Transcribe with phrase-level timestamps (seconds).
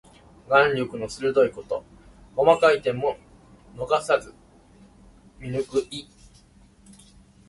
[0.49, 1.83] 眼力の鋭いこと。
[2.35, 3.17] 細かい点も
[3.75, 4.33] 逃さず
[5.39, 6.05] 見抜く意。